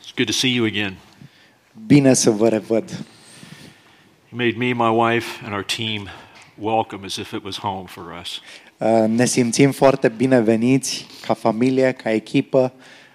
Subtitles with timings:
[0.00, 0.96] It's good to see you again.
[1.86, 2.90] Bine să vă revăd.
[4.30, 6.08] You made me, my wife, and our team
[6.58, 8.40] welcome as if it was home for us.
[8.78, 12.72] Uh, Ne simțim foarte bineveniți ca familie, ca echipă,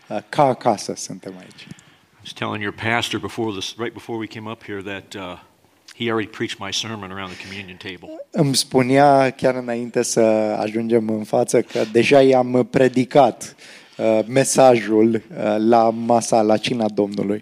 [0.07, 1.68] uh, ca acasă suntem aici.
[2.23, 5.36] I was telling your pastor before this, right before we came up here, that uh,
[5.94, 8.09] he already preached my sermon around the communion table.
[8.32, 10.20] Îmi spunea chiar înainte să
[10.59, 13.55] ajungem în față că deja i-am predicat
[13.98, 17.40] uh, mesajul uh, la masa, la cina Domnului.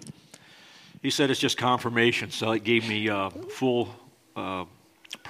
[1.02, 3.88] He said it's just confirmation, so it gave me uh, full
[4.32, 4.66] uh,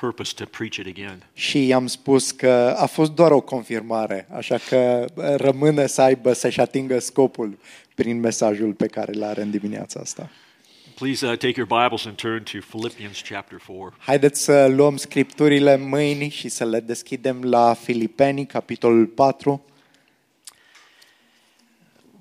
[0.02, 1.22] purpose to preach it again.
[1.34, 6.32] Și i-am spus că a fost doar o confirmare, așa că uh, rămâne să aibă,
[6.32, 7.58] să-și atingă scopul
[7.94, 10.30] prin mesajul pe care îl are în dimineața asta.
[10.94, 13.94] Please uh, take your Bibles and turn to Philippians chapter 4.
[13.98, 19.64] Haideți să luăm scripturile în mâini și să le deschidem la Filipeni, capitolul 4.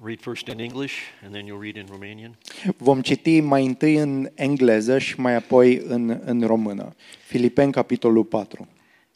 [0.04, 2.38] Read first in English, and then you'll read in Romanian.
[2.78, 6.96] Vom citi mai întâi în engleză și mai apoi în, în română.
[7.26, 8.68] Filipeni, capitolul 4.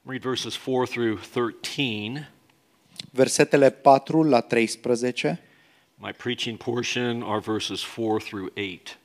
[0.04, 2.32] Read verses 4 through 13.
[3.12, 5.42] Versetele 4 la 13
[5.96, 9.00] My preaching portion are verses 4 through 8.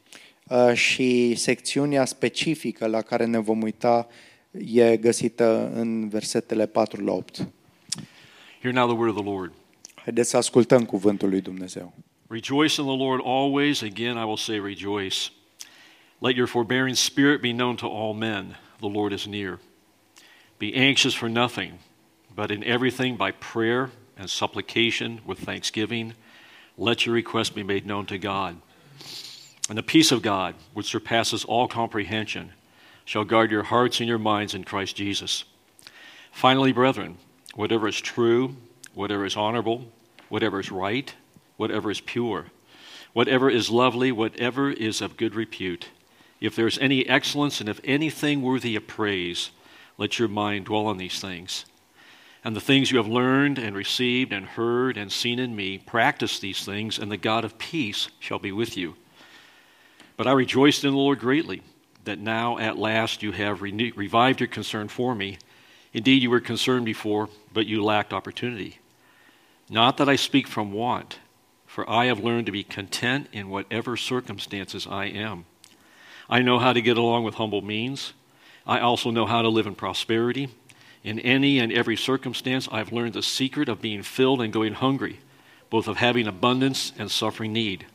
[0.48, 4.09] uh, și secțiunea specifică la care ne vom uita
[4.50, 7.48] e găsită în versetele 4 la 8.
[8.61, 9.53] Hear now the word of the Lord.
[10.11, 11.94] Haideți să ascultăm cuvântul lui Dumnezeu.
[12.28, 13.83] Rejoice in the Lord always.
[13.83, 15.30] Again, I will say rejoice.
[16.19, 18.56] Let your forbearing spirit be known to all men.
[18.81, 19.58] The Lord is near.
[20.58, 21.78] Be anxious for nothing,
[22.34, 26.14] but in everything by prayer and supplication with thanksgiving,
[26.77, 28.56] let your request be made known to God.
[29.69, 32.50] And the peace of God, which surpasses all comprehension,
[33.05, 35.44] shall guard your hearts and your minds in Christ Jesus.
[36.32, 37.16] Finally, brethren,
[37.54, 38.56] whatever is true,
[38.94, 39.84] whatever is honorable,
[40.30, 41.14] whatever is right,
[41.58, 42.46] whatever is pure,
[43.12, 45.88] whatever is lovely, whatever is of good repute,
[46.41, 49.50] if there is any excellence and if anything worthy of praise,
[49.98, 51.66] let your mind dwell on these things.
[52.42, 56.38] And the things you have learned and received and heard and seen in me, practice
[56.38, 58.97] these things, and the God of peace shall be with you.
[60.16, 61.62] But I rejoiced in the Lord greatly
[62.04, 65.36] that now at last you have renew- revived your concern for me.
[65.92, 68.79] Indeed, you were concerned before, but you lacked opportunity.
[69.70, 71.20] Not that I speak from want,
[71.64, 75.44] for I have learned to be content in whatever circumstances I am.
[76.28, 78.12] I know how to get along with humble means.
[78.66, 80.48] I also know how to live in prosperity.
[81.04, 85.20] In any and every circumstance, I've learned the secret of being filled and going hungry,
[85.70, 87.86] both of having abundance and suffering need.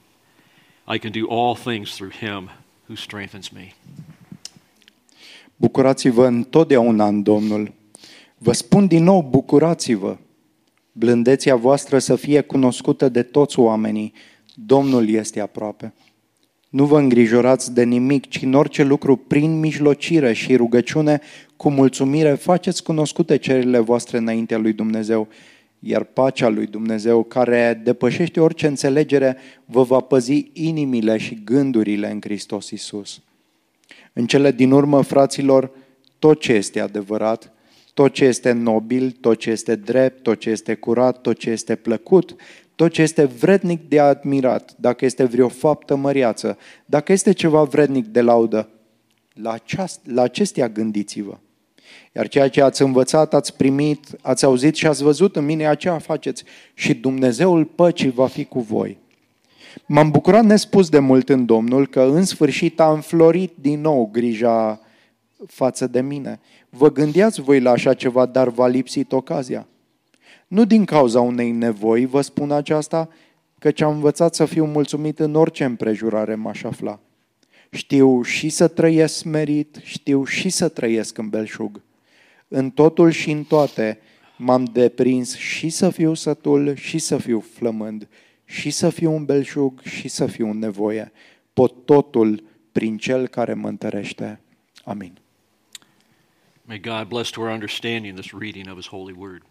[0.88, 2.50] I can do all things through him
[2.88, 3.74] who strengthens me.
[5.58, 7.74] Bucurați-vă întotdeauna în Domnul.
[8.38, 10.18] Vă spun din nou, bucurați-vă.
[10.98, 14.14] Blândețea voastră să fie cunoscută de toți oamenii.
[14.54, 15.94] Domnul este aproape.
[16.70, 21.22] Nu vă îngrijorați de nimic, ci în orice lucru, prin mijlocire și rugăciune,
[21.58, 25.28] cu mulțumire, faceți cunoscute cererile voastre înaintea lui Dumnezeu,
[25.80, 32.20] iar pacea lui Dumnezeu, care depășește orice înțelegere, vă va păzi inimile și gândurile în
[32.22, 33.22] Hristos Isus.
[34.14, 35.72] În cele din urmă, fraților,
[36.20, 37.55] tot ce este adevărat,
[37.96, 41.76] tot ce este nobil, tot ce este drept, tot ce este curat, tot ce este
[41.76, 42.36] plăcut,
[42.76, 48.06] tot ce este vrednic de admirat, dacă este vreo faptă măriață, dacă este ceva vrednic
[48.06, 48.70] de laudă,
[49.34, 51.38] la, aceast, la acestea gândiți-vă.
[52.16, 55.98] Iar ceea ce ați învățat, ați primit, ați auzit și ați văzut în mine, aceea
[55.98, 58.98] faceți și Dumnezeul păcii va fi cu voi.
[59.86, 64.80] M-am bucurat nespus de mult în Domnul că în sfârșit a înflorit din nou grija
[65.48, 66.40] față de mine.
[66.78, 69.68] Vă gândeați voi la așa ceva, dar v-a lipsit ocazia.
[70.48, 73.10] Nu din cauza unei nevoi vă spun aceasta,
[73.60, 77.00] căci am învățat să fiu mulțumit în orice împrejurare m-aș afla.
[77.70, 81.82] Știu și să trăiesc merit, știu și să trăiesc în belșug.
[82.48, 84.00] În totul și în toate
[84.38, 88.08] m-am deprins și să fiu sătul și să fiu flămând,
[88.46, 91.12] și să fiu un belșug și să fiu în nevoie.
[91.54, 94.40] Pot totul prin cel care mă întărește.
[94.84, 95.20] Amin.
[96.66, 99.42] May God bless to our understanding this reading of His holy word.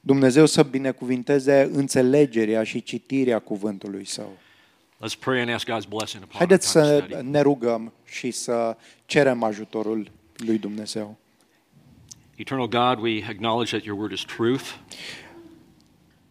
[0.00, 4.38] Dumnezeu să binecuvinteze înțelegerea și citirea cuvântului Său.
[4.96, 7.28] Let's pray and ask God's blessing upon our Haideți time să study.
[7.28, 8.76] ne rugăm și să
[9.06, 11.18] cerem ajutorul lui Dumnezeu.
[12.36, 14.64] Eternal God, we acknowledge that your word is truth.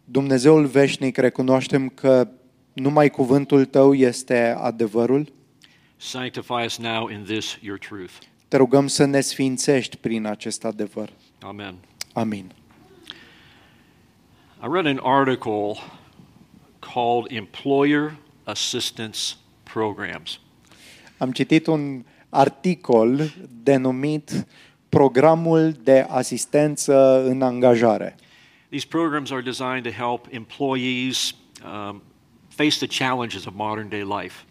[0.04, 2.28] Dumnezeul veșnic, recunoaștem că
[2.78, 5.32] Numai cuvântul tău este adevărul.
[5.96, 8.12] Sanctify us now in this your truth.
[8.48, 11.10] Te rugăm să ne sfințești prin acest adevăr.
[11.40, 11.74] Amen.
[12.12, 12.52] Amin.
[14.62, 15.76] I read an article
[16.78, 19.18] called Employer Assistance
[19.62, 20.40] Programs.
[21.18, 24.46] Am citit un articol denumit
[24.88, 28.16] Programul de asistență în angajare.
[28.68, 31.34] These programs are designed to help employees
[31.64, 32.02] um,
[32.48, 34.44] face the challenges of modern day life.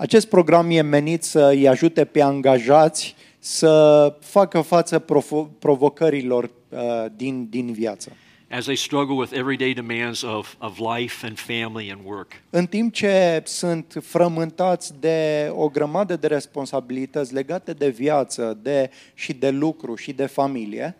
[0.00, 6.78] Acest program e menit să îi ajute pe angajați să facă față provo- provocărilor uh,
[7.16, 8.12] din, din viață.
[8.50, 12.32] as they struggle with everyday demands of, of life and family and work.
[12.50, 19.32] În timp ce sunt frământați de o grămadă de responsabilități legate de viață de, și
[19.32, 20.96] de lucru și de familie,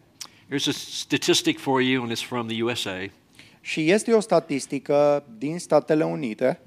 [0.51, 3.07] Here's a statistic for you, and it's from the USA.
[3.61, 6.61] și este o statistică din Statele Unite,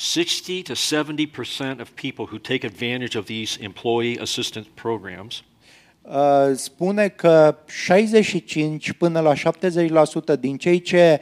[0.00, 5.42] 60 to 70% of people who take advantage of these employee assistance programs
[6.02, 9.32] uh, spune că 65 până la
[10.36, 11.20] 70% din cei ce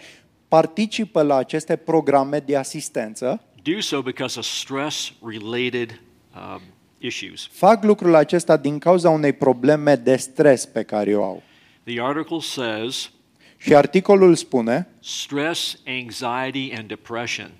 [0.48, 6.00] participă la aceste programe de asistență do so because of stress related
[6.34, 6.60] um,
[6.98, 7.48] issues.
[7.52, 11.42] fac lucrul acesta din cauza unei probleme de stres pe care o au.
[11.84, 13.10] The article says
[13.56, 17.50] Și articolul spune, stress, anxiety, and depression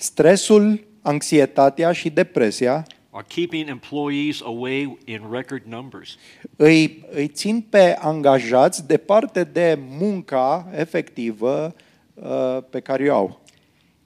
[0.00, 6.16] stresul, anxietatea și depresia are keeping employees away in record numbers.
[6.56, 11.74] îi, îi țin pe angajați departe de munca efectivă
[12.14, 13.40] uh, pe care o au.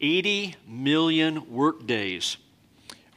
[0.01, 2.39] 80 million work days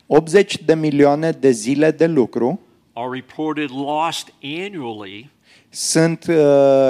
[0.07, 2.59] 80 de milioane de zile de lucru
[2.93, 5.29] are reported lost annually
[5.69, 6.35] sunt uh,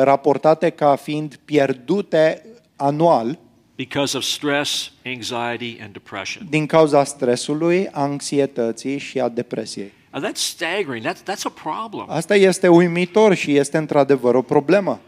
[0.04, 2.46] raportate ca fiind pierdute
[2.76, 3.40] anual
[3.75, 6.48] because of stress, anxiety, and depression.
[6.50, 9.92] din cauza stresului, anxietății și a depresiei.
[10.13, 11.06] Now that's staggering.
[11.06, 12.06] That's, that's a problem.
[12.10, 15.00] Asta este uimitor și este într-adevăr o problemă.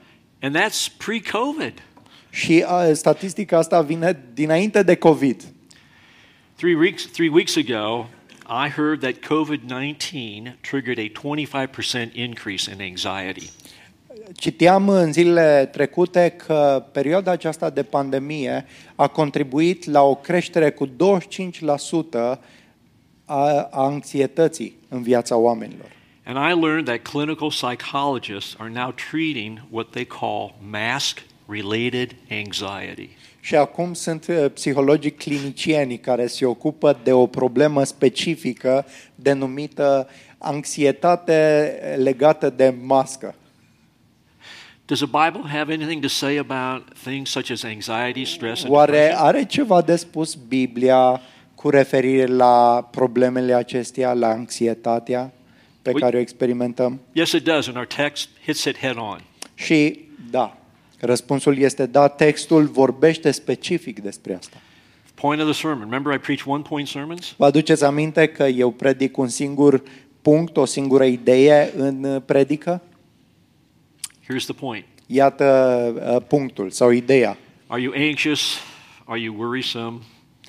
[0.41, 1.73] And that's pre COVID.
[2.29, 5.43] Și uh, statistica asta vine dinainte de COVID.
[6.55, 8.07] Three weeks, three weeks ago,
[8.49, 13.49] I heard that COVID 19 triggered a 25% increase in anxiety.
[14.39, 20.87] Citeam în zilele trecute că perioada aceasta de pandemie a contribuit la o creștere cu
[20.87, 20.91] 25%
[22.13, 22.39] a
[23.27, 25.95] a anxietății în viața oamenilor.
[26.25, 33.09] And I learned that clinical psychologists are now treating what they call mask related anxiety.
[33.39, 38.85] Și acum sunt uh, psihologii clinicieni care se ocupă de o problemă specifică
[39.15, 43.35] denumită anxietate legată de mască.
[44.87, 48.91] Does the Bible have anything to say about things such as anxiety, stress, and Oare
[48.91, 49.25] depression?
[49.25, 51.21] are ceva de spus Biblia
[51.55, 55.31] cu referire la problemele acestea, la anxietatea
[55.81, 56.99] pe Ui- care o experimentăm?
[57.11, 59.21] Yes, it does, and our text hits it head on.
[59.53, 59.99] Și
[60.31, 60.57] da,
[60.99, 64.57] răspunsul este da, textul vorbește specific despre asta.
[65.13, 65.83] Point of the sermon.
[65.83, 67.33] Remember, I preach one point sermons?
[67.37, 69.83] Vă aduceți aminte că eu predic un singur
[70.21, 72.81] punct, o singură idee în uh, predică?
[74.29, 75.45] Here's the point Iată
[76.15, 77.37] uh, punctul sau ideea.
[77.67, 78.41] Are you anxious?
[79.05, 79.99] Are you worrisome?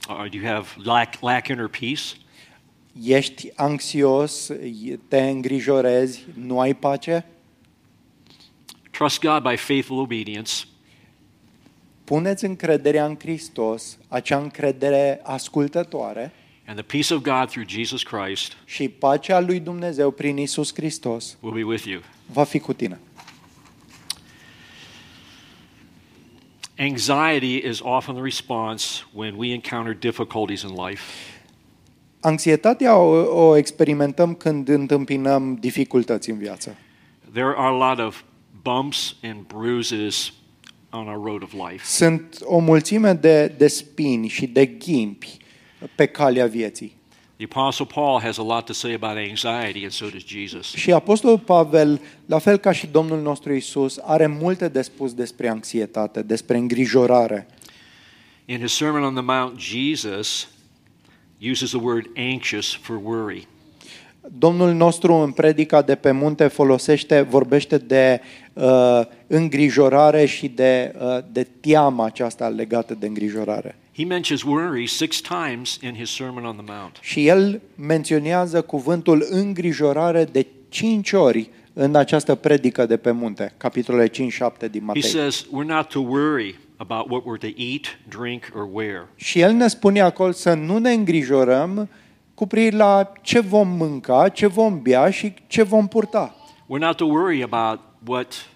[0.08, 2.02] Or do you have lack, lack inner peace?
[3.02, 4.50] Ești anxios,
[5.08, 7.26] te îngrijorezi, nu ai pace?
[8.90, 10.52] Trust God by faithful obedience.
[12.04, 16.32] Puneți încrederea în Hristos, acea încredere ascultătoare
[16.66, 21.36] And the peace of God through Jesus Christ și pacea lui Dumnezeu prin Isus Hristos
[21.40, 22.00] will be with you.
[22.32, 22.98] va fi cu tine.
[26.80, 31.02] Anxiety is often the response when we encounter difficulties in life.
[32.20, 36.76] Anxietatea o, o experimentăm când întâmpinăm dificultăți în viață.
[37.32, 38.22] There are a lot of
[38.62, 40.32] bumps and bruises
[40.90, 41.84] on our road of life.
[41.84, 45.36] Sunt o mulțime de, de spini și de ghimpi
[45.94, 46.97] pe calea vieții.
[47.38, 50.74] The Apostle Paul has a lot to say about anxiety, and so does Jesus.
[50.74, 55.48] Și Apostolul Pavel, la fel ca și Domnul nostru Isus, are multe de spus despre
[55.48, 57.46] anxietate, despre îngrijorare.
[58.44, 60.48] In his Sermon on the Mount, Jesus
[61.50, 63.46] uses the word anxious for worry.
[64.38, 68.20] Domnul nostru în predica de pe munte folosește, vorbește de
[68.52, 73.76] uh, îngrijorare și de, uh, de teama aceasta legată de îngrijorare.
[73.98, 76.98] He mentions worry six times in his Sermon on the Mount.
[77.00, 84.08] Și el menționează cuvântul îngrijorare de cinci ori în această predică de pe munte, capitolele
[84.08, 84.10] 5-7
[84.70, 85.02] din He Matei.
[85.02, 89.08] says we're not to worry about what we're to eat, drink, or wear.
[89.14, 91.88] Și el ne spune acolo să nu ne îngrijorăm
[92.34, 96.34] cu privire la ce vom mânca, ce vom bea și ce vom purta.
[96.64, 98.48] We're not to worry about what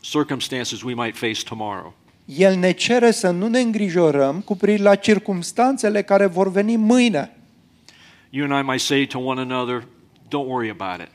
[0.00, 1.94] circumstances we might face tomorrow.
[2.36, 7.36] El ne cere să nu ne îngrijorăm cu privire la circumstanțele care vor veni mâine.
[8.30, 9.86] You and I might say to one another,
[10.28, 11.08] don't worry about it.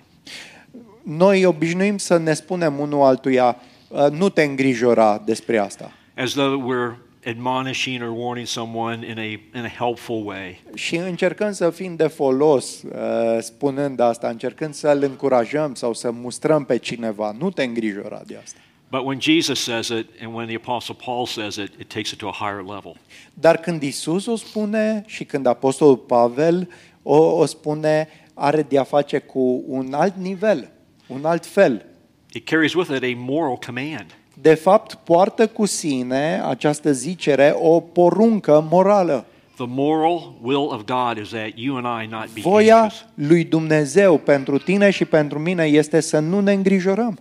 [1.01, 5.91] Noi obișnuim să ne spunem unul altuia, "Uh, nu te îngrijora despre asta.
[6.17, 10.63] As though we're admonishing or warning someone in a, in a helpful way.
[10.73, 12.91] Și încercăm să fim de folos uh,
[13.39, 17.35] spunând asta, încercând să-l încurajăm sau să mustrăm pe cineva.
[17.39, 18.57] Nu te îngrijora de asta.
[18.93, 22.19] But when Jesus says it and when the Apostle Paul says it, it takes it
[22.19, 22.95] to a higher level.
[23.33, 26.69] Dar când Isus o spune și când Apostolul Pavel
[27.03, 30.71] o, o spune, are de a face cu un alt nivel,
[31.07, 31.85] un alt fel.
[32.33, 34.05] It carries with it a moral command.
[34.41, 39.25] De fapt, poartă cu sine această zicere o poruncă morală.
[39.55, 43.05] The moral will of God is that you and I not be Voia anxious.
[43.13, 47.19] lui Dumnezeu pentru tine și pentru mine este să nu ne îngrijorăm.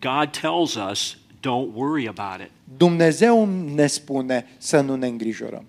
[0.00, 2.50] God tells us, don't worry about it.
[2.76, 5.66] Dumnezeu ne spune să nu ne îngrijorăm.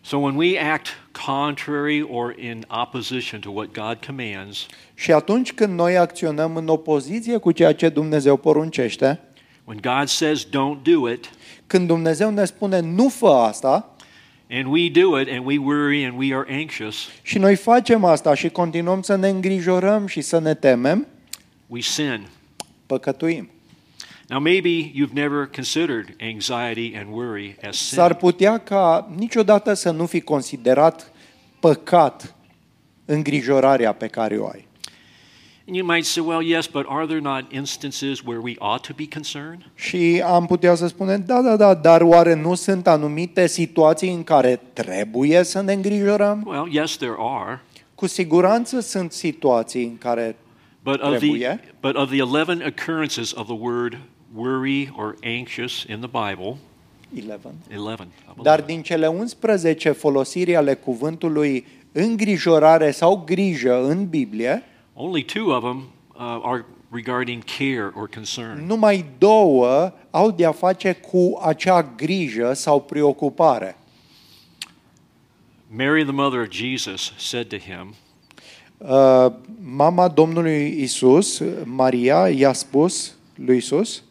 [0.00, 0.86] So when we act
[1.26, 7.36] contrary or in opposition to what God commands, Și atunci când noi acționăm în opoziție
[7.36, 9.20] cu ceea ce Dumnezeu poruncește,
[9.64, 11.30] when God says don't do it,
[11.66, 13.96] când Dumnezeu ne spune nu fă asta
[14.50, 18.34] and we do it and we worry and we are anxious, și noi facem asta
[18.34, 21.06] și continuăm să ne îngrijorăm și să ne temem,
[21.66, 22.26] we sin.
[22.92, 23.50] Păcătuim.
[24.28, 27.96] Now, maybe you've never considered anxiety and worry as sin.
[27.96, 31.12] S-ar putea ca niciodată să nu fi considerat
[31.60, 32.34] păcat
[33.04, 34.66] îngrijorarea pe care o ai.
[35.66, 38.92] And you might say, well, yes, but are there not instances where we ought to
[38.96, 39.70] be concerned?
[39.74, 44.24] Și am putea să spunem, da, da, da, dar oare nu sunt anumite situații în
[44.24, 46.42] care trebuie să ne îngrijorăm?
[46.46, 47.60] Well, yes, there are.
[47.94, 50.36] Cu siguranță sunt situații în care
[50.84, 51.60] But of, the, Trebuie.
[51.80, 53.98] but of the 11 occurrences of the word
[54.34, 56.56] worry or anxious in the Bible,
[57.14, 57.54] 11.
[57.70, 64.62] 11, I believe, Dar din cele 11 folosiri ale cuvântului îngrijorare sau grijă în Biblie,
[64.94, 65.76] only two of them
[66.14, 68.66] uh, are regarding care or concern.
[68.66, 73.76] numai două au de-a face cu acea grijă sau preocupare.
[75.68, 78.01] Mary, the mother of Jesus, said to him, Uh,
[79.62, 84.02] Mama Domnului Isus, Maria, i-a spus lui Isus,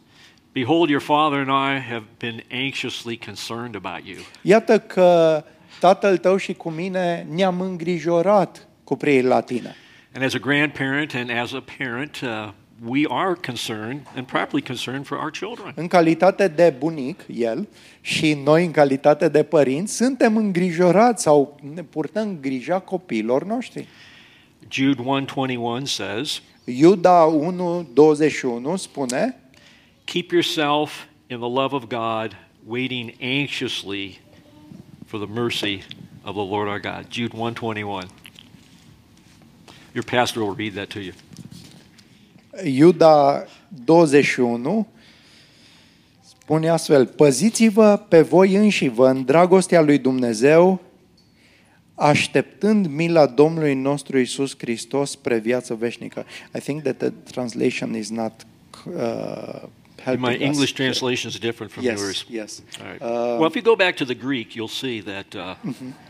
[0.52, 4.18] Behold, your father and I have been anxiously concerned about you.
[4.42, 5.42] iată că
[5.80, 9.76] tatăl tău și cu mine ne-am îngrijorat cu privire la tine.
[10.14, 12.52] And as a grandparent and as a parent, uh,
[12.86, 15.72] we are concerned and properly concerned for our children.
[15.76, 17.68] În calitate de bunic, el,
[18.00, 23.88] și noi în calitate de părinți, suntem îngrijorați sau ne purtăm grija copiilor noștri.
[24.72, 29.34] Jude 1:21 says, Iuda 1, 21 spune,
[30.06, 32.34] "Keep yourself in the love of God,
[32.66, 34.20] waiting anxiously
[35.06, 35.82] for the mercy
[36.24, 38.08] of the Lord our God." Jude 1:21.
[39.92, 41.12] Your pastor will read that to you.
[42.64, 44.86] Iuda 21
[46.20, 50.80] spune astfel, păziți-vă pe voi înșivă în dragostea lui Dumnezeu,
[52.02, 56.24] așteptând mila Domnului nostru Isus Hristos spre viață veșnică.
[56.56, 58.32] I think that the translation is not
[58.86, 59.62] uh,
[60.02, 60.40] helping My us.
[60.40, 62.26] English translation is different from Yes, yours.
[62.30, 62.62] yes.
[62.80, 63.00] All right.
[63.02, 65.34] Uh, well, if you go back to the Greek, you'll see that.
[65.34, 65.54] Uh,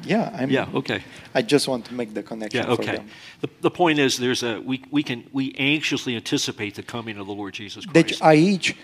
[0.07, 0.75] Yeah, I'm, Yeah.
[0.75, 1.01] Okay.
[1.35, 2.75] I just want to make the connection Yeah.
[2.75, 2.95] for Okay.
[2.97, 3.05] them.
[3.41, 7.27] The, the point is, there's a we we can we anxiously anticipate the coming of
[7.27, 7.93] the Lord Jesus Christ.
[8.07, 8.77] Deci aici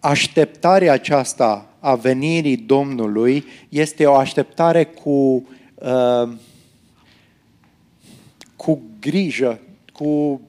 [0.00, 6.28] așteptarea aceasta a venirii Domnului este o așteptare cu uh,
[8.64, 9.60] cu grijă,
[9.92, 10.40] cu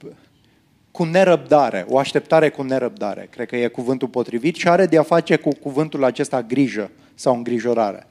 [0.90, 5.02] cu nerăbdare, o așteptare cu nerăbdare, cred că e cuvântul potrivit și are de a
[5.02, 8.06] face cu cuvântul acesta grijă sau îngrijorare.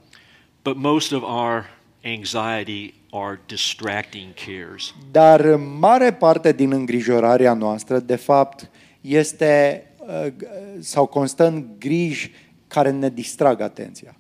[0.64, 1.66] But most of our
[2.04, 4.94] anxiety are distracting cares.
[5.12, 8.70] Dar mare parte din îngrijorarea noastră, de fapt,
[9.02, 10.34] este uh,
[10.80, 12.32] sau constă în griji
[12.68, 14.16] care ne distrag atenția.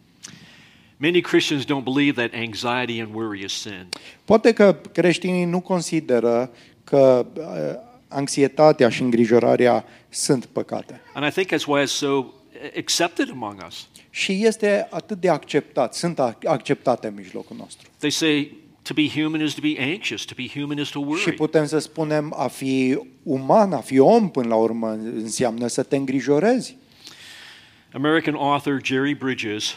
[1.03, 3.87] Many Christians don't believe that anxiety and worry is sin.
[4.25, 6.51] Poate că creștinii nu consideră
[6.83, 7.43] că uh,
[8.07, 11.01] anxietatea și îngrijorarea sunt păcate.
[11.13, 12.25] And I think that's why it's so
[12.77, 13.87] accepted among us.
[14.09, 17.89] Și este atât de acceptat, sunt a- acceptate în mijlocul nostru.
[17.97, 21.05] They say to be human is to be anxious, to be human is to Și
[21.07, 21.33] worry.
[21.33, 25.95] putem să spunem a fi uman, a fi om până la urmă înseamnă să te
[25.95, 26.77] îngrijorezi.
[27.93, 29.75] American author Jerry Bridges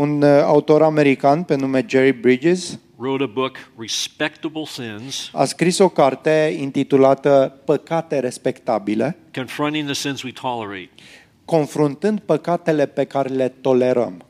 [0.00, 5.78] Un uh, autor american pe nume Jerry Bridges wrote a book, Respectable Sins, a scris
[5.78, 10.88] o carte intitulată Păcate respectabile, confronting the sins we tolerate.
[11.44, 14.24] confruntând păcatele pe care le tolerăm.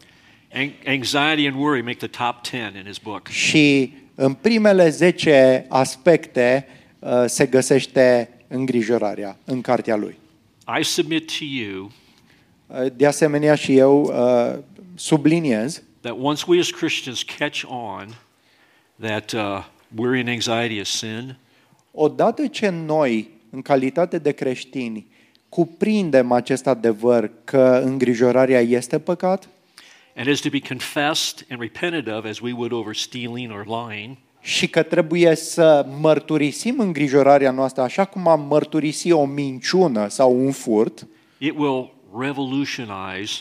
[0.53, 3.29] An- Anxiety and worry make the top 10 in his book.
[3.29, 6.67] Și în primele 10 aspecte
[6.99, 10.19] uh, se găsește îngrijorarea în cartea lui.
[10.81, 11.91] I submit to you
[12.73, 14.59] Uh, De asemenea și eu uh,
[15.01, 18.07] subliniez that once we as Christians catch on
[19.01, 19.63] that uh,
[19.97, 21.37] worry and anxiety is sin,
[21.93, 25.07] Odată ce noi, în calitate de creștini,
[25.49, 29.49] cuprindem acest adevăr că îngrijorarea este păcat
[30.17, 34.17] and is to be confessed and repented of as we would over stealing or lying,
[34.41, 40.53] și că trebuie să mărturisim îngrijorarea noastră așa cum am mărturisi o minciună sau un
[40.53, 41.07] furt,
[41.39, 43.33] it will revolutionize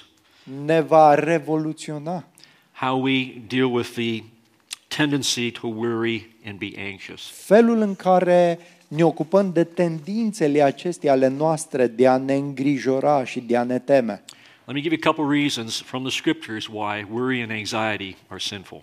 [0.65, 2.23] ne va revoluționa
[2.79, 4.23] how we deal with the
[4.87, 7.31] tendency to worry and be anxious.
[7.31, 13.39] felul în care ne ocupăm de tendințele acestea ale noastre de a ne îngrijora și
[13.39, 14.23] de a ne teme.
[14.65, 18.39] Let me give you a couple reasons from the scriptures why worry and anxiety are
[18.39, 18.81] sinful.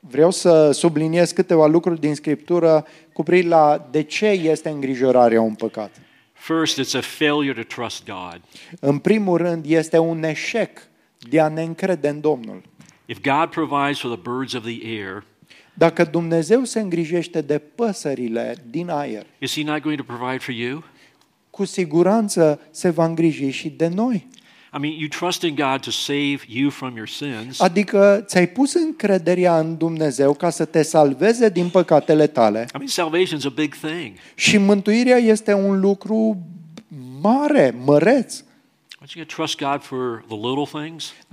[0.00, 5.54] Vreau să subliniez câteva lucruri din Scriptură cu privire la de ce este îngrijorarea un
[5.54, 6.00] păcat.
[6.32, 8.40] First, it's a failure to trust God.
[8.80, 10.88] În primul rând, este un eșec
[11.28, 12.62] de a ne încrede în Domnul.
[13.06, 15.24] If God provides for the birds of the air,
[15.74, 20.54] Dacă Dumnezeu se îngrijește de păsările din aer, is He not going to provide for
[20.54, 20.84] you?
[21.50, 24.26] cu siguranță se va îngriji și de noi.
[24.74, 28.74] I mean, you trust in God to save you from your sins, Adică ți-ai pus
[28.74, 33.74] încrederea în Dumnezeu ca să te salveze din păcatele tale I mean, salvation's a big
[33.74, 34.12] thing.
[34.34, 36.36] și mântuirea este un lucru
[37.20, 38.42] mare, măreț.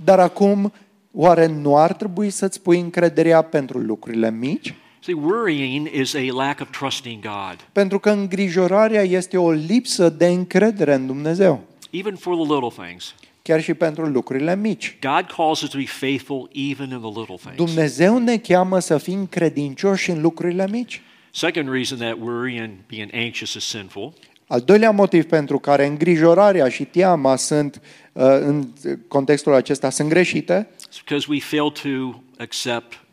[0.04, 0.72] Dar acum,
[1.12, 4.74] oare nu ar trebui să-ți pui încrederea pentru lucrurile mici?
[5.00, 10.26] See, worrying is a lack of trusting God, Pentru că îngrijorarea este o lipsă de
[10.26, 13.14] încredere în Dumnezeu, even for the little things.
[13.42, 14.96] chiar și pentru lucrurile mici.
[15.00, 17.56] God calls us to be faithful even in the little things.
[17.56, 21.02] Dumnezeu ne cheamă să fim credincioși în lucrurile mici.
[21.30, 24.12] Second reason that worry and being anxious is sinful
[24.46, 27.80] Al doilea motiv pentru care îngrijorarea și teama sunt
[28.12, 28.68] uh, în
[29.08, 33.04] contextul acesta sunt greșite is because we fail to accept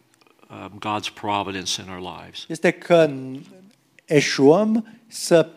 [0.50, 2.46] um, God's providence in our lives.
[2.48, 3.10] este că
[4.06, 5.50] eșuăm să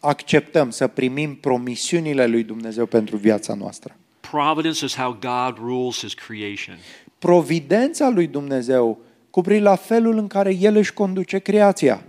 [0.00, 3.96] acceptăm, să primim promisiunile lui Dumnezeu pentru viața noastră.
[4.20, 6.78] Providence is how God rules his creation.
[7.18, 8.98] Providența lui Dumnezeu
[9.30, 12.04] cu privire la felul în care El își conduce creația.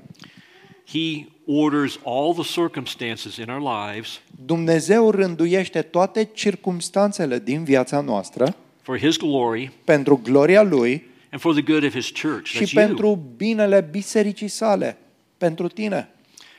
[0.87, 8.55] He orders all the circumstances in our lives Dumnezeu rânduiește toate circumstanțele din viața noastră
[8.81, 12.45] for his glory pentru gloria Lui and for the good of his church.
[12.45, 12.85] și That's you.
[12.85, 14.97] pentru binele bisericii sale,
[15.37, 16.09] pentru tine.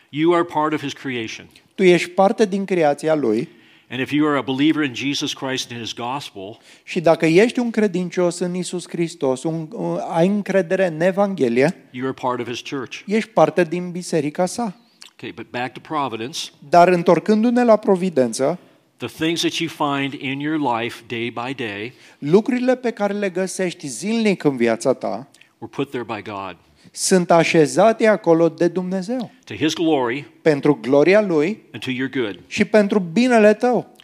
[0.08, 1.48] You are part of his creation.
[1.74, 3.48] Tu ești parte din creația Lui
[3.90, 7.58] And if you are a believer in Jesus Christ and his gospel, și dacă ești
[7.58, 12.48] un credincios în Isus Hristos, un, un, ai încredere în Evanghelie, you are part of
[12.48, 13.02] his church.
[13.06, 14.76] ești parte din biserica sa.
[15.12, 16.40] Okay, but back to providence.
[16.68, 18.58] Dar întorcându-ne la providență,
[18.96, 23.30] The things that you find in your life day by day lucrurile pe care le
[23.30, 26.56] găsești zilnic în viața ta were put there by God
[26.90, 32.38] sunt așezate acolo de Dumnezeu to his glory pentru gloria Lui and to your good.
[32.46, 33.94] și pentru binele tău.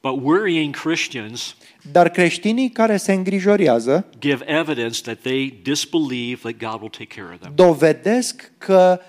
[0.00, 1.56] But worrying Christians
[1.92, 7.28] Dar creștinii care se îngrijorează give evidence that they disbelieve that God will take care
[7.34, 7.52] of them.
[7.54, 9.00] dovedesc că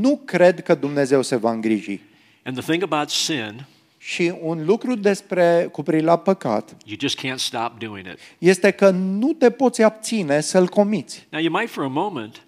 [0.00, 2.00] nu cred că Dumnezeu se va îngriji.
[2.44, 3.66] And the thing about sin,
[4.08, 8.18] Și un lucru despre cu privire la păcat you just can't stop doing it.
[8.38, 11.26] este că nu te poți abține să-l comiți.
[11.30, 12.40] Now, you might for a moment,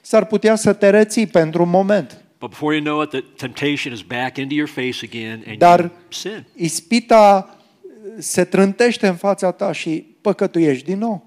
[0.00, 3.92] S-ar putea să te reții pentru un moment, but before you know it, the temptation
[3.94, 6.44] is back into your face again and Dar- you sin.
[6.54, 7.56] ispita
[8.18, 11.26] se trântește în fața ta și păcătuiești din nou.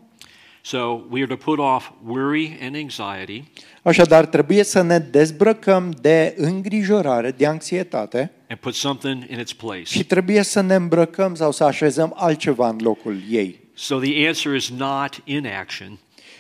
[0.68, 3.44] So we are to put off worry and anxiety
[3.82, 9.84] Așadar, trebuie să ne dezbrăcăm de îngrijorare, de anxietate and put something in its place.
[9.84, 13.60] și trebuie să ne îmbrăcăm sau să așezăm altceva în locul ei.
[13.74, 16.00] So the answer is not inaction,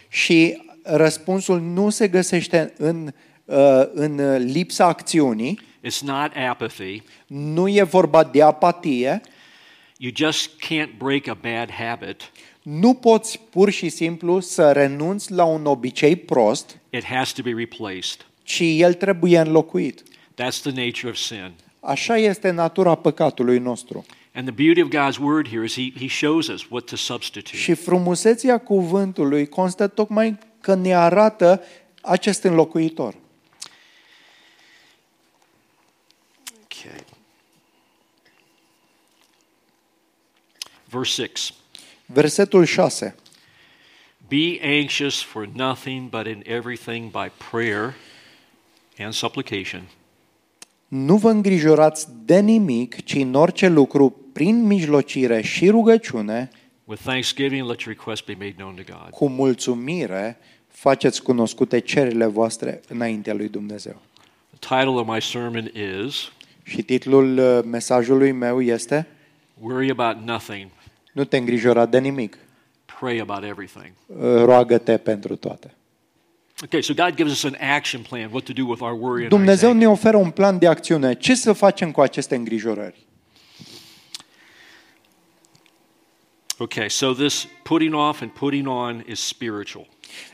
[0.10, 3.14] Și răspunsul nu se găsește în,
[3.46, 7.04] uh, în lipsa acțiunii, it's not apathy.
[7.28, 9.22] nu e vorba de apatie,
[10.00, 12.32] You just can't break a bad habit.
[12.70, 17.54] Nu poți pur și simplu să renunți la un obicei prost, It has to be
[17.54, 18.26] replaced.
[18.44, 20.04] ci el trebuie înlocuit.
[20.32, 21.52] That's the nature of sin.
[21.80, 24.06] Așa este natura păcatului nostru.
[24.34, 27.58] And the beauty of God's word here is he, he shows us what to substitute.
[27.58, 31.62] Și frumusețea cuvântului constă tocmai că ne arată
[32.02, 33.16] acest înlocuitor.
[36.64, 37.04] Okay.
[40.90, 41.54] Verse 6
[42.14, 43.16] Versetul 6.
[44.28, 47.94] Be anxious for nothing, but in everything by prayer
[48.98, 49.82] and supplication.
[50.88, 56.50] Nu vă îngrijorați de nimic, ci în orice lucru, prin mijlocire și rugăciune,
[56.84, 59.10] With thanksgiving, let your request be made known to God.
[59.10, 64.02] cu mulțumire, faceți cunoscute cererile voastre înaintea lui Dumnezeu.
[64.60, 65.72] The title of my sermon
[66.06, 66.32] is
[66.64, 69.08] Și titlul uh, mesajului meu este
[69.62, 70.68] Worry About Nothing,
[71.18, 72.38] Nu te îngrijora de nimic,
[73.00, 73.92] Pray About Everything.
[74.06, 75.74] uh, roagă-te pentru toate.
[76.64, 79.30] Okay, so God gives us an action plan what to do with our worry and
[79.30, 79.86] Dumnezeu anxiety.
[79.86, 81.14] ne oferă un plan de acțiune.
[81.14, 83.06] Ce să facem cu aceste îngrijorări?
[86.58, 89.88] Okay, so this putting off and putting on is spiritual.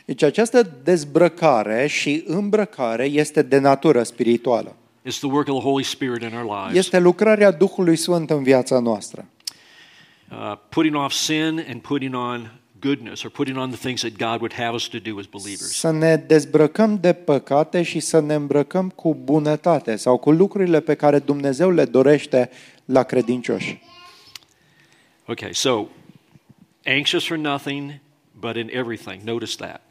[0.05, 4.75] Deci această dezbrăcare și îmbrăcare este de natură spirituală.
[5.09, 6.77] It's the work of the Holy Spirit in our lives.
[6.77, 9.27] Este lucrarea Duhului Sfânt în viața noastră.
[10.33, 14.41] Uh, putting off sin and putting on goodness or putting on the things that God
[14.41, 15.77] would have us to do as believers.
[15.77, 20.95] Să ne dezbrăcăm de păcate și să ne îmbrăcăm cu bunătate sau cu lucrurile pe
[20.95, 22.49] care Dumnezeu le dorește
[22.85, 23.81] la credincioși.
[25.25, 25.85] Okay, so
[26.85, 27.99] anxious for nothing,
[28.39, 29.21] but in everything.
[29.23, 29.81] Notice that.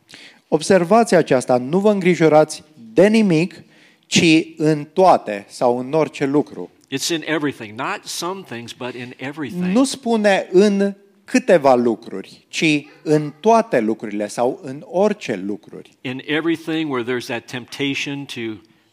[0.49, 3.63] Observați aceasta, nu vă îngrijorați de nimic,
[4.07, 6.71] ci în toate sau în orice lucru.
[6.93, 9.65] It's in everything, not some things, but in everything.
[9.65, 15.91] Nu spune în câteva lucruri, ci în toate lucrurile sau în orice lucruri.
[16.01, 18.41] In everything where there's that temptation to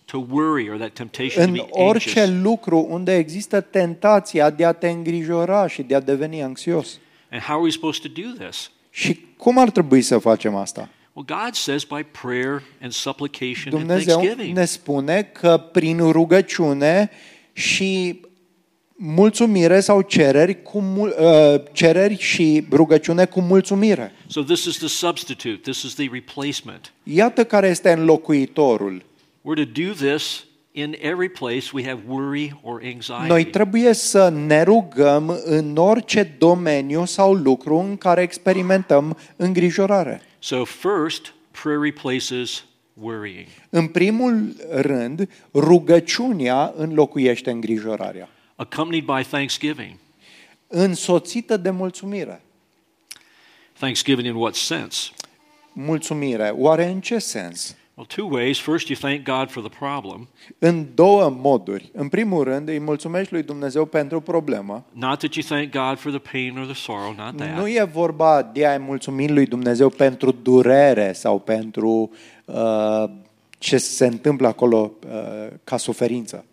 [0.05, 2.43] to worry or that temptation to În be orice anxious.
[2.43, 6.99] lucru unde există tentația de a te îngrijora și de a deveni anxios.
[7.31, 8.71] And how are we supposed to do this?
[8.89, 10.89] Și cum ar trebui să facem asta?
[11.13, 14.57] Well, God says by prayer and supplication and Dumnezeu thanksgiving.
[14.57, 17.09] ne spune că prin rugăciune
[17.59, 18.19] și
[18.95, 24.11] mulțumire sau cereri, cu, mul- uh, cereri și rugăciune cu mulțumire.
[24.27, 25.59] So this is the substitute.
[25.61, 26.93] This is the replacement.
[27.03, 29.03] Iată care este înlocuitorul.
[29.41, 33.27] We're to do this in every place we have worry or anxiety.
[33.27, 40.21] Noi trebuie să ne rugăm în orice domeniu sau lucru în care experimentăm îngrijorare.
[40.39, 42.63] So first, prayer replaces
[43.01, 43.47] worrying.
[43.69, 49.93] În primul rând, rugăciunea înlocuiește îngrijorarea, accompanied by thanksgiving.
[50.67, 52.41] însoțită de mulțumire.
[53.79, 55.09] Thanksgiving in what sense?
[55.73, 57.75] Mulțumire, oare în ce sens?
[57.99, 58.59] Well, two ways.
[58.59, 60.27] First, you thank God for the problem,
[60.59, 61.89] În două moduri.
[61.93, 64.85] În primul rând, îi mulțumești lui Dumnezeu pentru problemă.
[64.91, 67.57] not that you thank God for the pain or the sorrow, not that.
[67.57, 72.09] Nu e vorba de a-i mulțumi lui Dumnezeu pentru durere sau pentru uh,
[73.57, 76.45] ce se întâmplă acolo uh, ca suferință.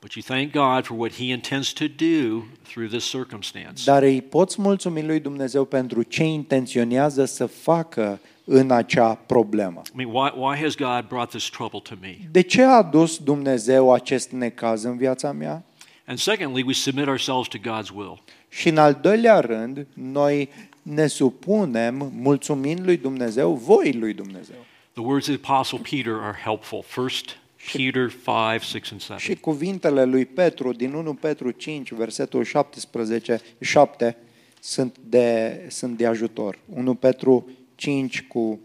[0.00, 3.82] But you thank God for what He intends to do through this circumstance.
[3.84, 9.82] Dar îi poți mulțumi lui Dumnezeu pentru ce intenționează să facă în acea problemă.
[9.94, 12.16] I mean, why, why has God brought this trouble to me?
[12.30, 15.64] De ce a adus Dumnezeu acest necaz în viața mea?
[16.06, 18.22] And secondly, we submit ourselves to God's will.
[18.48, 20.48] Și în al doilea rând, noi
[20.82, 24.56] ne supunem mulțumind lui Dumnezeu, voii lui Dumnezeu.
[25.00, 26.82] The words of the Apostle Peter are helpful.
[26.82, 27.36] First
[27.72, 29.18] Peter 5, 6, and 7.
[29.18, 34.16] Și cuvintele lui Petru din 1 Petru 5, versetul 17, 7
[34.60, 36.58] sunt de, sunt de ajutor.
[36.74, 38.60] 1 Petru 5 cu,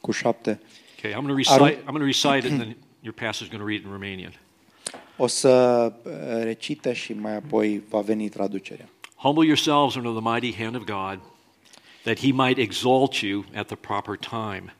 [0.00, 0.60] cu 7.
[0.98, 1.82] Okay, I'm going to recite.
[1.82, 2.76] I'm going to recite it, and then
[3.06, 4.40] your pastor is going to read it in Romanian.
[5.16, 8.88] O să uh, recite și mai apoi va veni traducerea.
[9.16, 11.20] Humble yourselves under the mighty hand of God,
[12.02, 14.72] that He might exalt you at the proper time.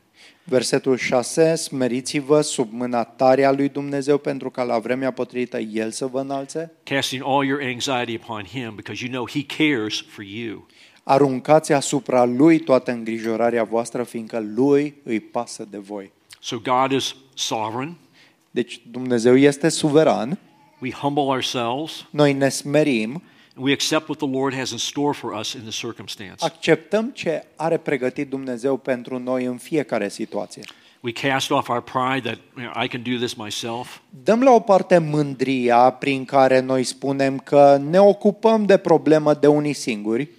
[0.47, 5.91] Versetul 6, smeriți-vă sub mâna tare a lui Dumnezeu pentru ca la vremea potrivită El
[5.91, 6.71] să vă înalțe.
[6.83, 10.67] casting all your anxiety upon him because you know he cares for you.
[11.03, 16.11] Aruncați asupra Lui toată îngrijorarea voastră, fiindcă Lui îi pasă de voi.
[16.41, 17.95] So God is sovereign.
[18.51, 20.39] Deci Dumnezeu este suveran,
[20.81, 23.21] We humble ourselves noi ne smerim, and
[23.57, 26.45] we accept what the Lord has in store for us in the circumstance.
[26.45, 30.61] acceptăm ce are pregătit Dumnezeu pentru noi în fiecare situație.
[31.01, 33.99] We cast off our pride that you know, I can do this myself.
[34.23, 39.47] Dăm la o parte mândria prin care noi spunem că ne ocupăm de problemă de
[39.47, 40.29] unii singuri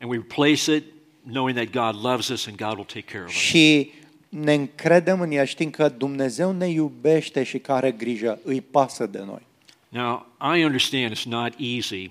[0.00, 0.84] And we replace it
[1.30, 3.34] knowing that God loves us and God will take care of us.
[3.34, 3.92] și
[4.28, 9.06] ne încredem în ea știind că Dumnezeu ne iubește și că are grijă, îi pasă
[9.06, 9.46] de noi.
[9.88, 12.10] Now, I understand it's not easy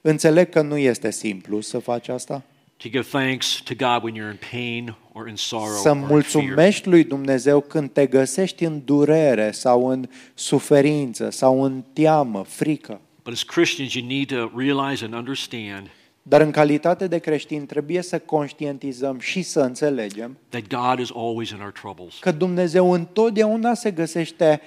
[0.00, 2.42] Înțeleg că nu este simplu să faci asta.
[2.76, 6.00] To give thanks to God when you're in pain or in sorrow Să or in
[6.00, 6.10] fear.
[6.10, 13.00] mulțumești lui Dumnezeu când te găsești în durere sau în suferință sau în teamă, frică.
[13.24, 15.86] But as Christians, you need to realize and understand
[16.22, 21.50] Dar în calitate de creștini trebuie să conștientizăm și să înțelegem that God is always
[21.50, 22.14] in our troubles.
[22.20, 24.60] că Dumnezeu întotdeauna se găsește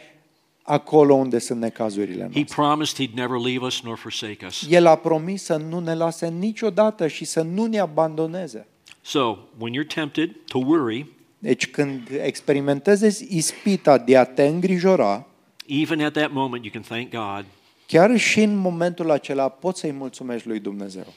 [0.70, 2.44] acolo unde sunt necazurile He noastre.
[2.56, 4.66] promised He'd never leave us nor forsake us.
[4.70, 8.68] El a promis să nu ne lase niciodată și să nu ne abandoneze.
[9.02, 11.06] So, when you're tempted to worry,
[11.38, 15.26] Deci când experimentezi ispita de a te îngrijora,
[15.66, 17.46] even at that moment, you can thank God.
[17.86, 21.14] chiar și în momentul acela poți să-i mulțumești lui Dumnezeu.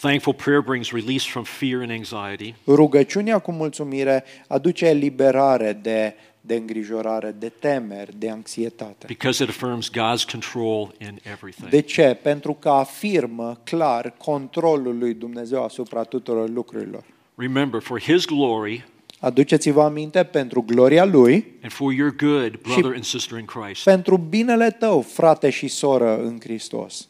[0.00, 2.54] Thankful prayer brings release from fear and anxiety.
[2.66, 9.06] Rugăciunea cu mulțumire aduce eliberare de, de îngrijorare, de temeri, de anxietate.
[9.06, 11.68] because it affirms God's control in everything.
[11.68, 12.18] De ce?
[12.22, 17.04] Pentru că afirmă clar controlul lui Dumnezeu asupra tuturor lucrurilor.
[17.34, 18.84] Remember, for His glory
[19.22, 23.84] Aduceți-vă aminte pentru gloria lui, and for your good, brother and sister in Christ.
[23.84, 27.08] pentru binele tău, frate și soră în Hristos.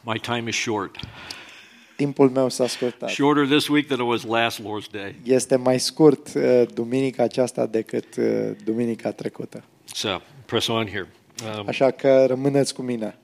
[0.00, 0.96] My time is short.
[1.96, 3.08] Timpul meu s-a scurtat.
[3.08, 5.14] Shorter this week than it was last Lord's Day.
[5.24, 9.64] Este mai scurt uh, duminica aceasta decât uh, duminica trecută.
[9.84, 11.08] So, press on here.
[11.58, 13.18] Um, Așa că rămâneți cu mine.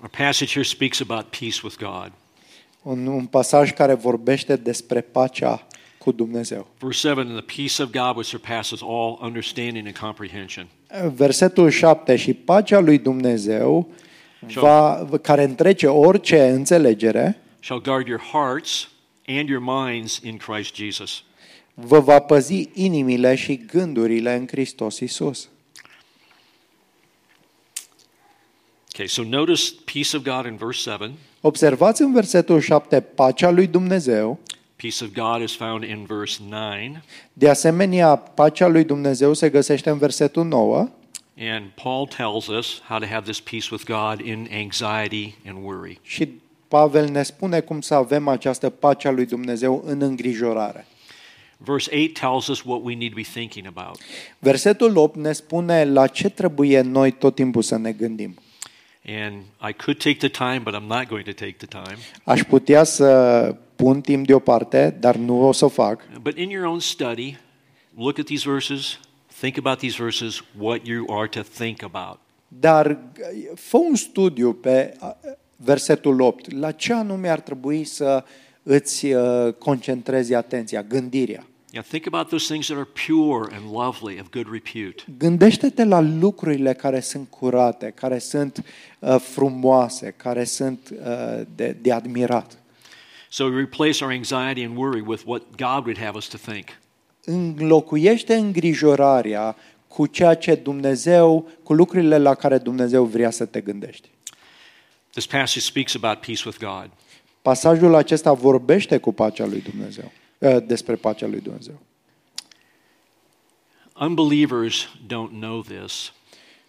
[0.00, 2.12] our passage here speaks about peace with God.
[2.82, 5.66] Un, un pasaj care vorbește despre pacea
[5.98, 6.66] cu Dumnezeu.
[6.78, 10.68] Verse 7 And the peace of God which surpasses all understanding and comprehension.
[11.14, 13.88] Versetul 7 și pacea lui Dumnezeu
[14.40, 18.88] va, care întrece orice înțelegere shall guard your hearts
[19.26, 21.22] and your minds in Christ Jesus.
[21.74, 25.48] vă va păzi inimile și gândurile în Hristos Isus.
[28.94, 31.12] Okay, so notice peace of God in verse 7.
[31.40, 34.38] Observați în versetul 7 pacea lui Dumnezeu.
[34.76, 36.60] Peace of God is found in verse 9.
[37.32, 40.88] De asemenea, pacea lui Dumnezeu se găsește în versetul 9
[41.40, 45.98] And Paul tells us how to have this peace with God in anxiety and worry.
[46.02, 46.28] și
[46.68, 50.86] Pavel ne spune cum să avem această pace a lui Dumnezeu în îngrijorare.
[51.56, 53.98] Verse 8 tells us what we need to be thinking about.
[54.38, 58.38] Versetul 8 ne spune la ce trebuie noi tot timpul să ne gândim.
[59.06, 59.34] And
[59.68, 61.96] I could take the time, but I'm not going to take the time.
[62.24, 66.02] Aș putea să pun timp deoparte, dar nu o să o fac.
[66.22, 67.36] But in your own study,
[67.96, 68.98] look at these verses,
[69.40, 72.18] think about these verses, what you are to think about.
[72.48, 72.98] Dar
[73.54, 75.16] fă un studiu pe a,
[75.56, 76.52] versetul 8.
[76.52, 78.24] La ce anume ar trebui să
[78.62, 81.44] îți uh, concentrezi atenția, gândirea?
[81.72, 85.02] Yeah, think about those things that are pure and lovely, of good repute.
[85.18, 88.64] Gândește-te la lucrurile care sunt curate, care sunt
[88.98, 92.58] uh, frumoase, care sunt uh, de, de admirat.
[93.28, 96.79] So we replace our anxiety and worry with what God would have us to think.
[97.24, 99.56] Înlocuiește îngrijorarea
[99.88, 104.08] cu ceea ce Dumnezeu, cu lucrurile la care Dumnezeu vrea să te gândești.
[105.10, 106.90] This passage speaks about peace with God.
[107.42, 111.78] Pasajul acesta vorbește cu pacea lui Dumnezeu, uh, despre pacea lui Dumnezeu.
[114.00, 116.12] Unbelievers don't know this,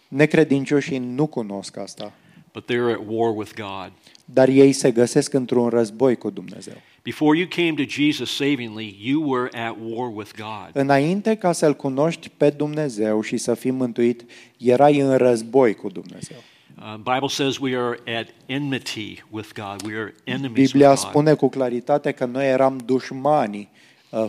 [0.08, 2.12] Necredincioșii nu cunosc asta,
[2.52, 3.92] but they're at war with God.
[4.24, 6.76] dar ei se găsesc într-un război cu Dumnezeu.
[7.04, 10.70] Before you came to Jesus savingly, you were at war with God.
[10.72, 14.24] Înainte ca să-L cunoști pe Dumnezeu și să fii mântuit,
[14.56, 16.36] erai în război cu Dumnezeu.
[16.78, 19.82] Uh, Bible says we are at enmity with God.
[19.84, 21.10] We are enemies Biblia with God.
[21.10, 23.68] spune cu claritate că noi eram dușmani
[24.10, 24.24] uh,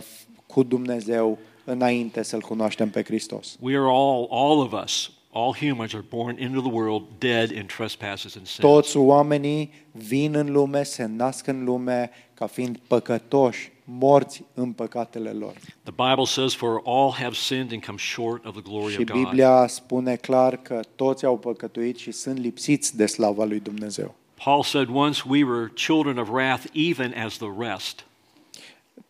[0.46, 3.56] cu Dumnezeu înainte să-L cunoaștem pe Hristos.
[3.60, 7.66] We are all, all of us, all humans are born into the world dead in
[7.66, 8.58] trespasses and sins.
[8.58, 15.30] Toți oamenii vin în lume, se nasc în lume ca fiind păcătoși, morți în păcatele
[15.30, 15.52] lor.
[15.82, 19.04] The Bible says, For all have sinned and come short of the glory Și of
[19.06, 19.22] God.
[19.22, 24.14] Biblia spune clar că toți au păcătuit și sunt lipsiți de slava lui Dumnezeu.
[24.44, 28.04] Paul said once, We were children of wrath, even as the rest.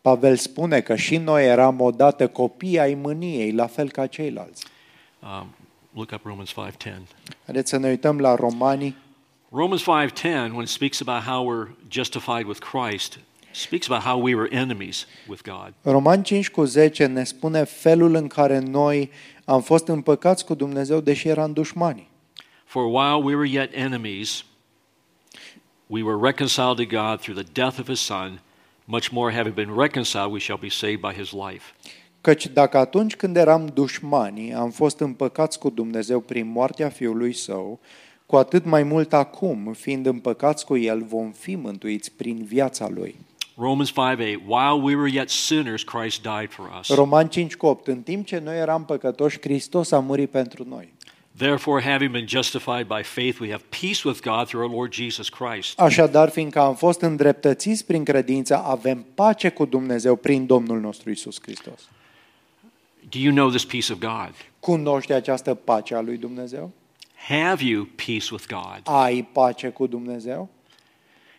[0.00, 4.66] Pavel spune că și noi eram odată copii ai mâniei, la fel ca ceilalți.
[5.22, 5.46] Um,
[5.94, 6.92] look up Romans 5.10.
[7.44, 8.96] Haideți să ne uităm la Romani,
[9.54, 13.18] Romans 5.10, when it speaks about how we're justified with Christ,
[13.52, 15.74] speaks about how we were enemies with God.
[15.84, 19.10] Roman 5 cu 10 ne spune felul în care noi
[19.44, 22.08] am fost împăcați cu Dumnezeu, deși eram dușmani.
[22.64, 24.44] For while we were yet enemies,
[25.86, 28.40] we were reconciled to God through the death of his Son.
[28.84, 31.72] Much more, having been reconciled, we shall be saved by his life.
[32.24, 37.80] Căci dacă atunci când eram dușmani am fost împăcați cu Dumnezeu prin moartea Fiului Său,
[38.26, 43.16] cu atât mai mult acum, fiind împăcați cu El, vom fi mântuiți prin viața Lui.
[43.56, 44.40] Romans 5 8.
[44.46, 46.88] While we were yet sinners, Christ died for us.
[46.88, 47.86] Roman 5 cu 8.
[47.86, 50.92] În timp ce noi eram păcătoși, Hristos a murit pentru noi.
[51.36, 55.28] Therefore, having been justified by faith, we have peace with God through our Lord Jesus
[55.28, 55.80] Christ.
[55.80, 61.40] Așadar, fiindcă am fost îndreptățiți prin credință, avem pace cu Dumnezeu prin Domnul nostru Isus
[61.42, 61.88] Hristos.
[63.14, 64.34] Do you know this peace of God?
[64.60, 66.72] Cunoști această pace a lui Dumnezeu?
[67.28, 68.80] Have you peace with God?
[68.84, 70.48] Ai pace cu Dumnezeu?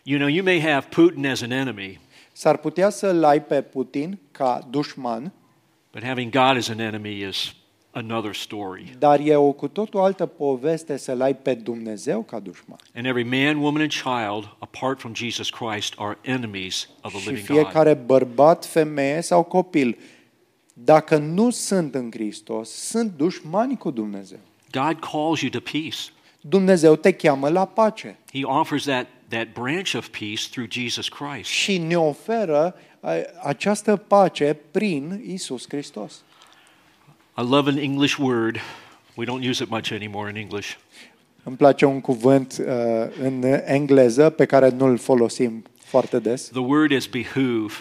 [0.02, 2.00] You know, you may have Putin as an enemy,
[2.32, 5.32] S-ar putea să-l ai pe Putin ca dușman,
[5.92, 7.54] but having God as an enemy is
[7.90, 8.94] another story.
[8.98, 12.78] dar e o cu totul altă poveste să-l ai pe Dumnezeu ca dușman.
[12.94, 17.28] And every man, woman, and child, apart from Jesus Christ, are enemies of the Și
[17.28, 17.56] living God.
[17.56, 19.98] fiecare bărbat, femeie sau copil,
[20.84, 24.38] dacă nu sunt în Hristos, sunt dușmani cu Dumnezeu.
[24.70, 25.98] God calls you to peace.
[26.40, 31.50] Dumnezeu te cheamă la pace He offers that, that branch of peace through Jesus Christ.
[31.50, 33.10] și ne oferă a,
[33.42, 36.22] această pace prin Isus Hristos.
[37.38, 38.56] I love an English word.
[39.14, 40.74] We don't use it much anymore in English.
[41.42, 42.66] Îmi place un cuvânt uh,
[43.22, 46.48] în engleză pe care nu-l folosim foarte des.
[46.48, 47.72] The word is behoove.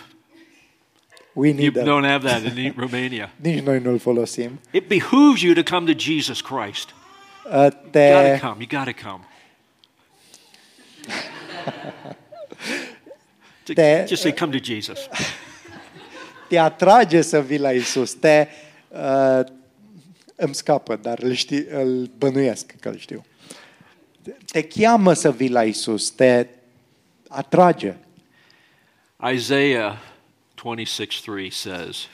[1.37, 1.83] We You need that.
[1.85, 3.31] don't have that in Romania.
[3.35, 4.59] Nici noi nu-l folosim.
[4.71, 6.93] It behooves you to come to Jesus Christ.
[7.45, 8.65] Uh, You gotta te, come.
[8.69, 9.23] You gotta come.
[13.73, 15.07] Te- Just say, come to Jesus.
[16.49, 18.13] te atrage să vii la Isus.
[18.13, 18.47] Te,
[18.89, 19.39] uh,
[20.35, 23.25] îmi scapă, dar îl, știi, îl bănuiesc că îl știu.
[24.23, 26.09] Te- Te cheamă să vii la Isus.
[26.09, 26.47] Te
[27.29, 27.93] atrage.
[29.33, 29.93] Isaiah
[30.75, 32.07] 26 3 says,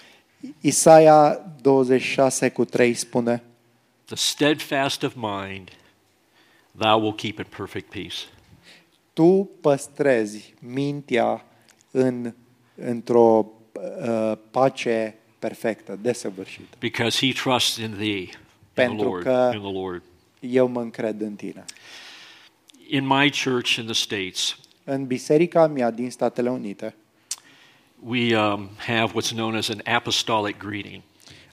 [0.61, 3.43] Isaia 26 cu 3 spune
[4.05, 5.69] The steadfast of mind
[6.77, 8.15] thou will keep in perfect peace.
[9.13, 11.45] Tu păstrezi mintea
[11.91, 12.33] în,
[12.75, 16.75] într-o uh, pace perfectă, desăvârșită.
[16.79, 18.37] Because he trusts in thee, in the
[18.73, 19.23] Pentru Lord.
[19.23, 20.01] că- In the Lord.
[20.39, 21.65] Eu mă încred în tine.
[22.87, 26.95] In my church in the States, În biserica mea din Statele Unite
[28.05, 31.01] we um, have what's known as an apostolic greeting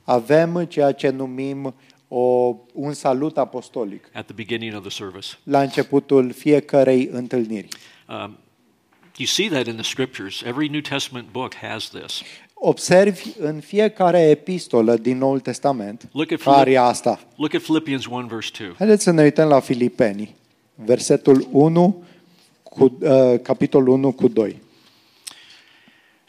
[0.05, 1.75] avem ceea ce numim
[2.09, 5.29] o, un salut apostolic at the beginning of the service.
[5.43, 7.69] la începutul fiecărei întâlniri.
[8.09, 8.37] Um,
[9.17, 10.43] you see that in the scriptures.
[10.43, 12.23] Every New Testament book has this.
[12.55, 17.21] Observi în fiecare epistolă din Noul Testament Look at care Philipp- e asta.
[17.37, 18.75] Look at Philippians 1, verse 2.
[18.79, 20.35] Haideți să ne uităm la Filipeni,
[20.75, 22.03] versetul 1,
[22.63, 24.63] cu, uh, capitolul 1 cu 2.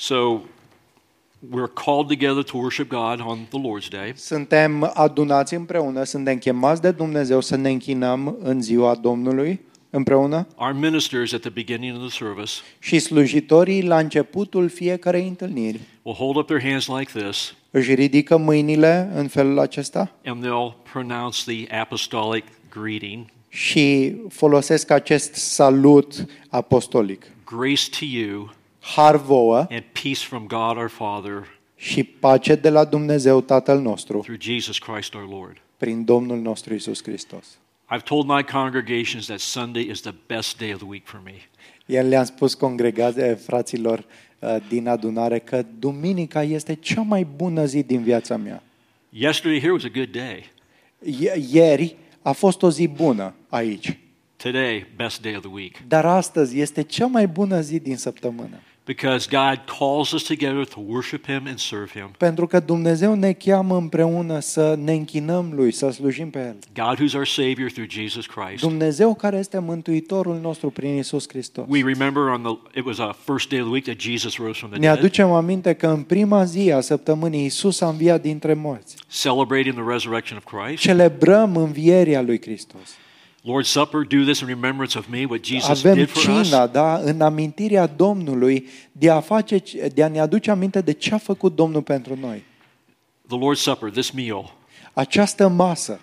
[0.02, 0.44] So
[1.52, 4.14] we're called together to worship God on the Lord's Day.
[4.16, 9.60] Suntem adunați împreună, suntem chemați de Dumnezeu să ne închinăm în ziua Domnului
[9.90, 15.80] împreună Our ministers at the beginning of the service și slujitorii la începutul fiecarei întâlniri
[16.02, 20.92] will hold up their hands like this își ridică mâinile în felul acesta and they'll
[20.92, 27.26] pronounce the apostolic greeting și folosesc acest salut apostolic.
[27.46, 32.86] Grace to you Har vouă and peace from God our Father și pace de la
[32.86, 35.58] Dumnezeu Tatăl nostru through Jesus Christ our Lord.
[35.78, 37.46] prin Domnul nostru Isus Hristos.
[37.96, 41.34] I've told my congregations that Sunday is the best day of the week for me.
[41.86, 44.06] El le-am spus congregației fraților
[44.40, 48.64] uh, din adunare că duminica este cea mai bună zi din viața mea.
[49.10, 50.50] Yesterday here was a good day.
[51.06, 53.98] I- Ieri a fost o zi bună aici,
[54.38, 55.76] Today, best day of the week.
[55.88, 58.60] dar astăzi este cea mai bună zi din săptămână.
[58.96, 62.12] Because God calls us together to worship Him and serve Him.
[62.18, 66.56] Pentru că Dumnezeu ne cheamă împreună să ne închinăm Lui, să slujim pe El.
[66.86, 68.62] God, who's our Savior through Jesus Christ.
[68.64, 71.66] Dumnezeu care este Mântuitorul nostru prin Isus Hristos.
[71.68, 74.60] We remember on the it was a first day of the week that Jesus rose
[74.60, 78.22] from the Ne dead, aducem aminte că în prima zi a săptămânii Isus a înviat
[78.22, 78.96] dintre morți.
[79.22, 80.82] celebrating the resurrection of Christ.
[80.82, 82.98] Celebrăm învierea lui Hristos.
[83.44, 86.48] Lord's Supper, do this in remembrance of me, what Jesus Avem did for us.
[86.48, 89.64] cina, da, în amintirea Domnului de a, face,
[89.94, 92.44] de a ne aduce aminte de ce a făcut Domnul pentru noi.
[93.28, 94.54] The Lord's Supper, this meal,
[94.94, 96.00] Această masă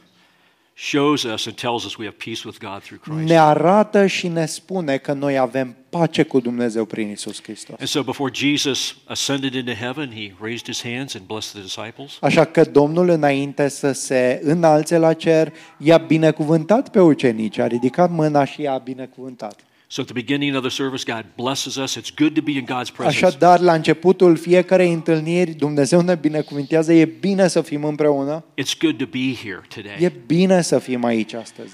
[0.79, 3.29] shows us and tells us we have peace with God through Christ.
[3.29, 7.77] ne arată și ne spune că noi avem pace cu Dumnezeu prin Isus Hristos.
[7.79, 12.19] And so before Jesus ascended into heaven, he raised his hands and blessed the disciples.
[12.21, 18.11] Așa că Domnul, înainte să se înalțe la cer, i-a binecuvântat pe ucenici, a ridicat
[18.11, 19.61] mâna și i-a binecuvântat.
[19.89, 21.95] So at the beginning of the service, God blesses us.
[21.97, 23.25] It's good to be in God's presence.
[23.25, 28.97] Așadar, la începutul fiecarei întâlniri, Dumnezeu ne binecuvintează, e bine să fim împreună, It's good
[28.97, 29.97] to be here today.
[30.01, 31.73] e bine să fim aici astăzi.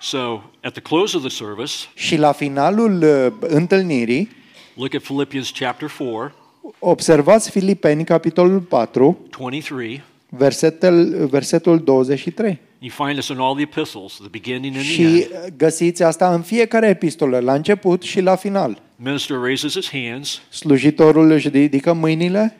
[0.00, 0.18] So
[0.62, 4.28] at the close of the service, Și la finalul uh, întâlnirii,
[4.74, 6.32] look at Philippians chapter 4,
[6.78, 10.02] observați Filipeni, capitolul 4, 23.
[10.28, 12.58] versetul, versetul 23.
[12.84, 15.14] You find this in all the epistles, the beginning and the Și end.
[15.32, 18.82] uh, găsiți asta în fiecare epistolă, la început și la final.
[18.96, 20.40] Minister raises his hands.
[20.50, 22.56] Slujitorul își ridică mâinile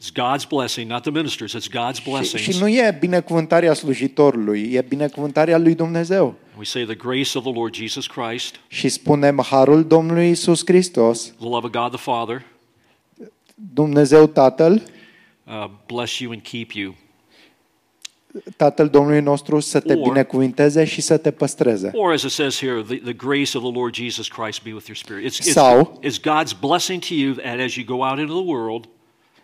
[0.00, 1.54] It's God's blessing, not the minister's.
[1.54, 2.40] It's God's și, blessings.
[2.56, 6.34] și nu e binecuvântarea slujitorului, e binecuvântarea lui Dumnezeu.
[6.56, 11.22] We say the grace of the Lord Jesus Christ, Și spunem harul Domnului Isus Hristos,
[11.38, 12.42] the love of God the Father,
[13.54, 14.82] Dumnezeu Tatăl,
[15.46, 16.94] uh, bless you and keep you.
[18.56, 21.90] Tatăl Domnului nostru să te Or- binecuvinteze și să te păstreze.
[21.94, 24.86] Or as it says here, the, the grace of the Lord Jesus Christ be with
[24.86, 25.24] your spirit.
[25.32, 28.44] It's, it's, Sau- it's God's blessing to you that as you go out into the
[28.52, 28.84] world,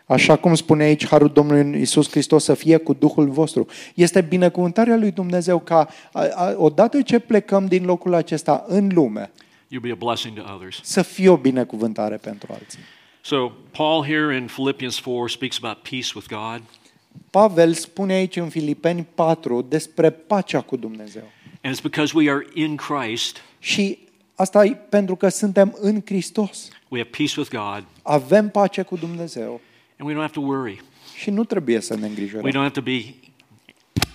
[0.07, 3.66] Așa cum spune aici harul Domnului Isus Hristos să fie cu Duhul vostru.
[3.95, 9.30] Este binecuvântarea lui Dumnezeu ca a, a, odată ce plecăm din locul acesta în lume,
[9.66, 10.80] you'll be a blessing to others.
[10.82, 12.78] să fie o binecuvântare pentru alții.
[13.20, 16.62] So Paul here in Philippians 4 speaks about peace with God.
[17.32, 21.22] Pavel spune aici în Filipeni 4 despre pacea cu Dumnezeu.
[21.62, 23.98] And it's because we are in Christ, Și
[24.34, 26.68] asta e pentru că suntem în Hristos.
[26.88, 29.60] we have peace with God, Avem pace cu Dumnezeu
[29.98, 30.82] and we don't have to worry.
[31.16, 32.50] și nu trebuie să ne We îngrijorăm.
[32.50, 33.14] don't have to be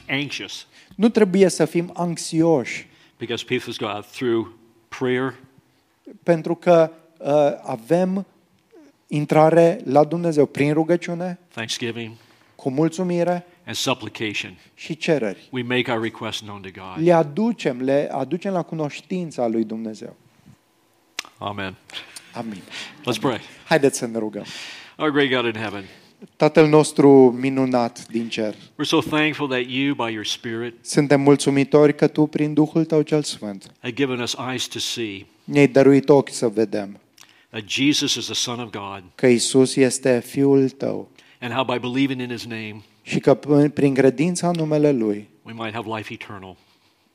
[0.09, 2.87] anxious Nu trebuie să fim anxioși
[3.17, 4.47] because peace with God through
[4.87, 5.33] prayer,
[6.23, 7.27] pentru că uh,
[7.63, 8.25] avem
[9.07, 12.11] intrare la Dumnezeu prin rugăciune, thanksgiving,
[12.67, 14.57] cu mulțumire and supplication.
[14.73, 15.47] și cereri.
[15.51, 17.05] We make our requests known to God.
[17.05, 20.15] Le aducem, le aducem la cunoștința lui Dumnezeu.
[21.37, 21.75] Amen.
[22.33, 22.61] Amin.
[22.99, 23.39] Let's pray.
[23.67, 24.45] Haideți să ne rugăm.
[24.97, 25.83] Our great God in heaven,
[26.35, 27.09] Tatăl nostru
[27.39, 32.25] minunat din cer, we're so thankful that you, by your Spirit, suntem mulțumitori că Tu,
[32.25, 36.47] prin Duhul Tău cel Sfânt, have given us eyes to see ne-ai dăruit ochi să
[36.47, 36.99] vedem
[37.49, 41.09] that Jesus is the Son of God, că Isus este Fiul Tău
[41.39, 45.29] and how by believing in his name, și că p- prin credința în numele Lui
[45.43, 46.55] we might have life eternal,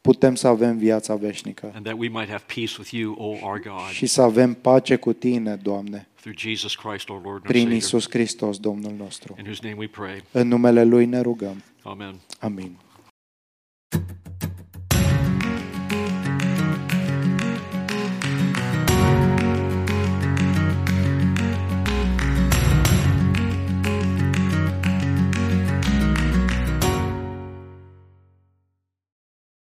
[0.01, 3.61] putem să avem viața veșnică and that we might have peace with you, O our
[3.61, 7.51] God, și să avem pace cu Tine, Doamne, through Jesus Christ, our Lord and our
[7.51, 9.35] prin Savior, Isus Hristos, Domnul nostru.
[9.39, 10.23] in whose name we pray.
[10.33, 11.63] În numele Lui ne rugăm.
[11.83, 12.15] Amen.
[12.41, 12.77] Amin.